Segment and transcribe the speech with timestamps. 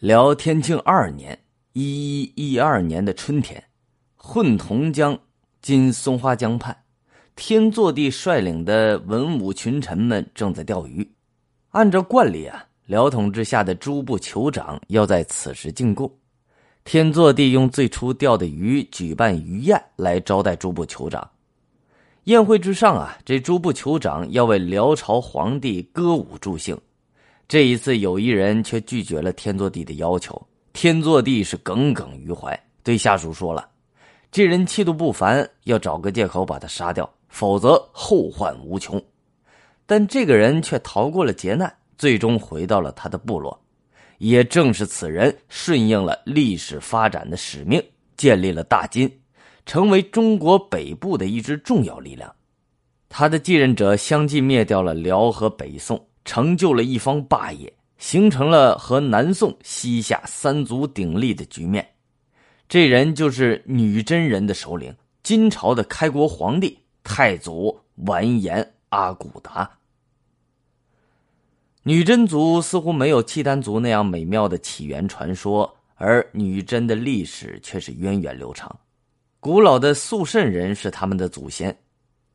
[0.00, 1.36] 辽天庆二年
[1.74, 3.64] （一一一二年的春天），
[4.14, 5.18] 混同江
[5.60, 6.76] （今松花江畔），
[7.34, 11.10] 天祚帝率领的文武群臣们正在钓鱼。
[11.70, 16.08] 按照惯例啊，辽统治下的诸部酋长要在此时进贡。
[16.84, 21.28] 天祚帝用最初钓的鱼举办鱼宴来招待诸部酋长。
[22.24, 26.78] 宴会之上啊，这诸部酋长要为辽朝皇帝歌舞助兴。
[27.48, 30.38] 这一次，有一人却拒绝了天祚帝的要求。
[30.74, 33.66] 天祚帝是耿耿于怀，对下属说了
[34.30, 39.02] ：“这人气度不凡，要找个借口把他杀掉，否则后患无穷。”
[39.86, 43.58] 但这个人却逃过了劫难，最终回到了他的部落。
[44.18, 47.82] 也正是此人，顺应了历史发展的使命，
[48.18, 49.10] 建立了大金。
[49.64, 52.30] 成为中国北部的一支重要力量，
[53.08, 61.88] 他的继任者相继灭掉了辽和北宋，成就了一方霸业，形成了和南宋、西夏三足鼎立的局面。
[62.68, 69.70] 这人就是女真人的首领，金朝的开国皇帝太祖完颜阿骨达。
[71.82, 78.78] 女真族似乎没有契丹族那样美妙的起源传说，而女真的历史却是源远流长。
[79.40, 81.74] 古老的肃慎人是他们的祖先，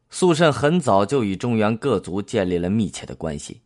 [0.09, 3.61] 肃慎很早就与中原各族建立了密切的关系。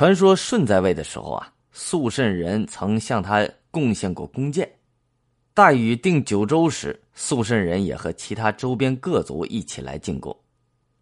[0.00, 4.66] 传说舜在位的时候啊，肃慎人曾向他贡献过弓箭。
[5.52, 10.34] 大禹定九州时，肃慎人也和其他周边各族一起来进贡。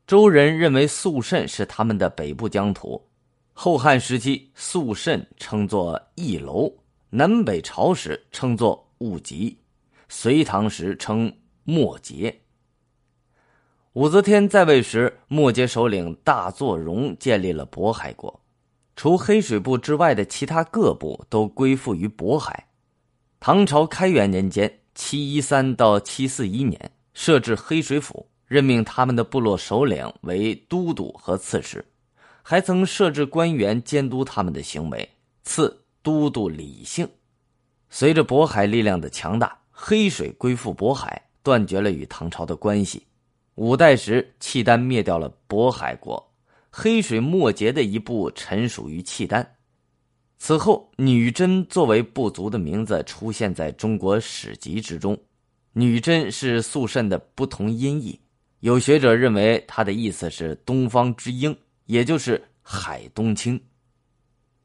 [0.05, 3.01] 周人认为肃慎是他们的北部疆土。
[3.53, 6.69] 后汉时期，肃慎称作义楼；
[7.09, 9.57] 南北朝时称作务吉；
[10.09, 11.33] 隋唐时称。
[11.63, 12.37] 莫杰。
[13.93, 18.41] 武则天在位时，莫杰首领大作荣建立了渤海国，
[18.99, 22.67] 除黑水部之外的其他各部都归附于渤海。
[23.39, 31.85] 唐朝开元年间（七一三到七四一年），设置黑水府，任命他们的部落首领为都督和刺史，
[32.43, 35.09] 还曾设置官员监督他们的行为，
[35.45, 37.09] 赐都督李姓。
[37.91, 41.23] 随着渤海力量的强大，黑水归附渤海。
[41.45, 43.07] 断绝了与唐朝的关系。
[43.55, 46.28] 五代时，契丹灭掉了渤海国，
[46.81, 49.57] 黑水末节的一部臣属于契丹。
[50.39, 55.19] 此后，女真作为部族的名字出现在中国史籍之中。
[55.73, 58.21] 女真是肃慎的不同音译，
[58.61, 61.57] 有学者认为它的意思是东方之鹰，
[61.87, 63.61] 也就是海东青。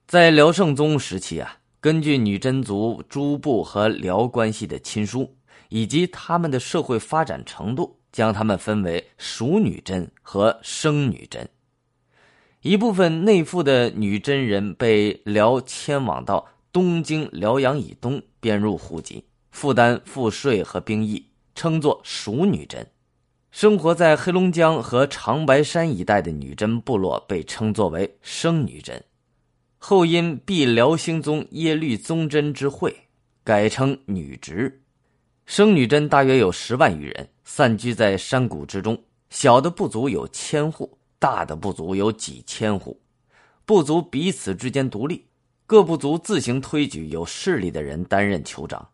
[0.06, 5.28] 在辽圣宗时期啊，根据女真族诸部和辽关系的亲疏。
[5.70, 11.50] 以及他们的社会发展程度，将他们分为熟女真和生女真。
[12.64, 21.26] 一部分内附的女真人被辽迁往到东京、辽阳以东，编入户籍，负担赋税和兵役，
[21.56, 22.88] 称作熟女真。
[23.52, 29.04] 生活在黑龙江和长白山一带的女真部落被称作为生女真。
[29.78, 32.96] 后因避辽兴宗耶律宗真之讳，
[33.44, 34.82] 改称女直。
[35.46, 38.98] 生女真大约有十万余人，散居在山谷之中。
[39.30, 43.00] 小的不足有千户，大的部族有几千户。
[43.64, 45.26] 部族彼此之间独立，
[45.66, 48.90] 各部族自行推举有势力的人担任酋长。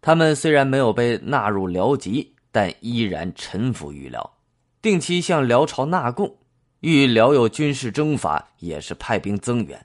[0.00, 4.38] 他们虽然没有被纳入辽籍，但依然臣服于辽，
[4.80, 6.38] 定期向辽朝纳贡。
[6.80, 9.84] 遇辽有军事征伐，也是派兵增援。